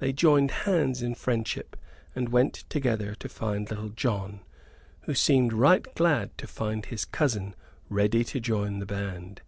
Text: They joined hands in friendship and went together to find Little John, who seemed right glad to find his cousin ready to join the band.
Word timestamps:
They 0.00 0.12
joined 0.12 0.50
hands 0.66 1.02
in 1.02 1.14
friendship 1.14 1.76
and 2.16 2.30
went 2.30 2.64
together 2.68 3.14
to 3.14 3.28
find 3.28 3.70
Little 3.70 3.90
John, 3.90 4.40
who 5.02 5.14
seemed 5.14 5.52
right 5.52 5.86
glad 5.94 6.36
to 6.38 6.48
find 6.48 6.84
his 6.84 7.04
cousin 7.04 7.54
ready 7.88 8.24
to 8.24 8.40
join 8.40 8.80
the 8.80 8.86
band. 8.86 9.40